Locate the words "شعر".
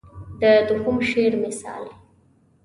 1.09-1.33